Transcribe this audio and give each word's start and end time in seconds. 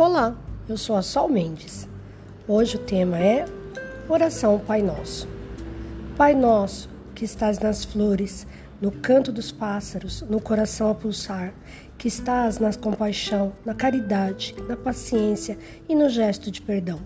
Olá, 0.00 0.32
eu 0.68 0.76
sou 0.76 0.94
a 0.94 1.02
Sol 1.02 1.28
Mendes. 1.28 1.88
Hoje 2.46 2.76
o 2.76 2.78
tema 2.78 3.18
é 3.18 3.44
Oração 4.08 4.56
Pai 4.56 4.80
Nosso. 4.80 5.28
Pai 6.16 6.36
Nosso, 6.36 6.88
que 7.16 7.24
estás 7.24 7.58
nas 7.58 7.84
flores, 7.84 8.46
no 8.80 8.92
canto 8.92 9.32
dos 9.32 9.50
pássaros, 9.50 10.22
no 10.30 10.40
coração 10.40 10.88
a 10.88 10.94
pulsar, 10.94 11.52
que 11.98 12.06
estás 12.06 12.60
na 12.60 12.72
compaixão, 12.74 13.52
na 13.66 13.74
caridade, 13.74 14.54
na 14.68 14.76
paciência 14.76 15.58
e 15.88 15.96
no 15.96 16.08
gesto 16.08 16.48
de 16.48 16.62
perdão. 16.62 17.00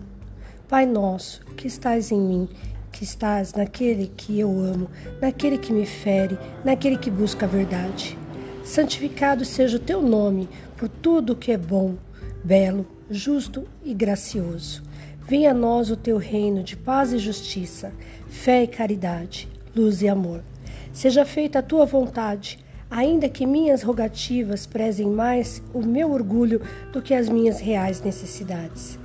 Pai 0.69 0.85
Nosso, 0.85 1.43
que 1.57 1.65
estás 1.65 2.11
em 2.11 2.21
mim, 2.21 2.47
que 2.91 3.03
estás 3.03 3.55
naquele 3.55 4.05
que 4.15 4.39
eu 4.39 4.51
amo, 4.51 4.87
naquele 5.19 5.57
que 5.57 5.73
me 5.73 5.87
fere, 5.87 6.37
naquele 6.63 6.97
que 6.97 7.09
busca 7.09 7.47
a 7.47 7.49
verdade. 7.49 8.15
Santificado 8.63 9.43
seja 9.43 9.77
o 9.77 9.79
teu 9.79 9.99
nome 9.99 10.47
por 10.77 10.87
tudo 10.87 11.35
que 11.35 11.51
é 11.51 11.57
bom, 11.57 11.95
belo, 12.43 12.85
justo 13.09 13.63
e 13.83 13.93
gracioso. 13.93 14.83
Venha 15.25 15.51
a 15.51 15.53
nós 15.53 15.89
o 15.89 15.95
teu 15.95 16.17
reino 16.17 16.61
de 16.61 16.75
paz 16.75 17.13
e 17.13 17.17
justiça, 17.17 17.93
fé 18.27 18.63
e 18.63 18.67
caridade, 18.67 19.47
luz 19.73 20.01
e 20.01 20.09
amor. 20.09 20.43
Seja 20.91 21.23
feita 21.25 21.59
a 21.59 21.63
tua 21.63 21.85
vontade, 21.85 22.59
ainda 22.91 23.29
que 23.29 23.45
minhas 23.45 23.81
rogativas 23.81 24.65
prezem 24.65 25.07
mais 25.07 25.63
o 25.73 25.81
meu 25.81 26.11
orgulho 26.11 26.61
do 26.91 27.01
que 27.01 27.13
as 27.13 27.29
minhas 27.29 27.59
reais 27.59 28.01
necessidades. 28.01 28.99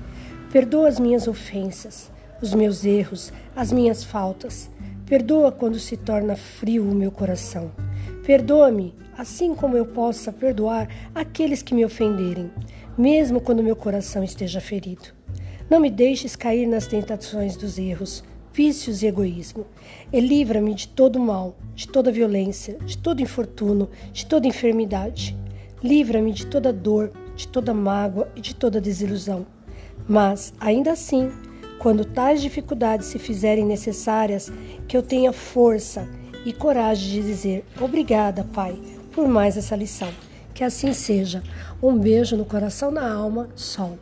Perdoa 0.51 0.89
as 0.89 0.99
minhas 0.99 1.29
ofensas, 1.29 2.11
os 2.43 2.53
meus 2.53 2.85
erros, 2.85 3.33
as 3.55 3.71
minhas 3.71 4.03
faltas. 4.03 4.69
Perdoa 5.07 5.53
quando 5.53 5.79
se 5.79 5.97
torna 5.97 6.37
frio 6.37 6.83
o 6.83 6.95
meu 6.95 7.13
coração. 7.13 7.71
Perdoa-me, 8.27 8.95
assim 9.17 9.55
como 9.55 9.77
eu 9.77 9.87
possa 9.87 10.33
perdoar 10.33 10.89
aqueles 11.15 11.63
que 11.63 11.75
me 11.75 11.85
ofenderem 11.85 12.51
mesmo 12.99 13.41
quando 13.41 13.63
meu 13.63 13.77
coração 13.77 14.25
esteja 14.25 14.61
ferido. 14.61 15.15
Não 15.71 15.79
me 15.79 15.89
deixes 15.89 16.35
cair 16.35 16.67
nas 16.67 16.89
tentações 16.89 17.57
dos 17.57 17.79
erros, 17.79 18.25
vícios 18.53 19.03
e 19.03 19.07
egoísmo. 19.07 19.65
E 20.13 20.19
livra-me 20.19 20.75
de 20.75 20.89
todo 20.89 21.21
mal, 21.21 21.57
de 21.77 21.87
toda 21.87 22.11
violência, 22.11 22.77
de 22.85 22.99
todo 22.99 23.23
infortúnio, 23.23 23.89
de 24.13 24.27
toda 24.27 24.49
enfermidade. 24.49 25.37
Livra-me 25.81 26.33
de 26.33 26.47
toda 26.47 26.73
dor, 26.73 27.13
de 27.37 27.47
toda 27.47 27.73
mágoa 27.73 28.29
e 28.35 28.41
de 28.41 28.53
toda 28.53 28.81
desilusão. 28.81 29.47
Mas, 30.09 30.53
ainda 30.59 30.93
assim, 30.93 31.31
quando 31.79 32.05
tais 32.05 32.43
dificuldades 32.43 33.07
se 33.07 33.19
fizerem 33.19 33.65
necessárias, 33.65 34.51
que 34.89 34.97
eu 34.97 35.03
tenha 35.03 35.33
força 35.33 36.09
e 36.45 36.53
coragem 36.53 37.21
de 37.21 37.29
dizer 37.29 37.65
obrigada, 37.81 38.43
Pai, 38.53 38.77
por 39.13 39.29
mais 39.29 39.57
essa 39.57 39.77
lição. 39.77 40.09
Que 40.59 40.65
assim 40.65 40.93
seja. 40.93 41.41
Um 41.81 41.97
beijo 41.97 42.37
no 42.37 42.45
coração, 42.45 42.91
na 42.91 43.09
alma, 43.09 43.49
sol. 43.55 43.97